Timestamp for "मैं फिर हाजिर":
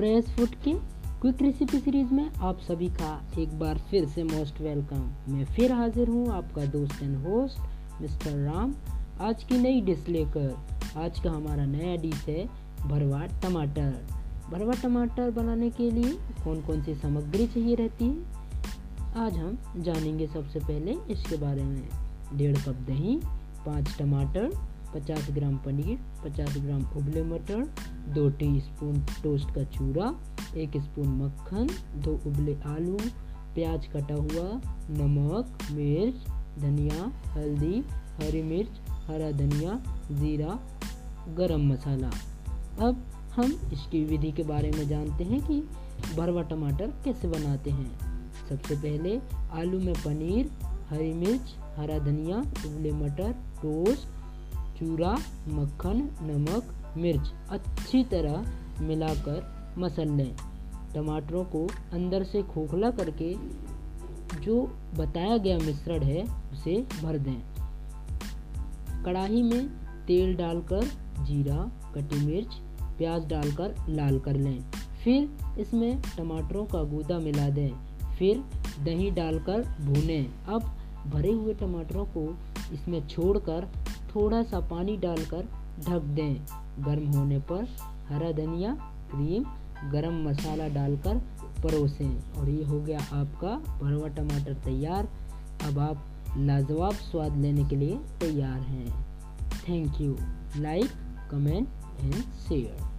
5.32-6.08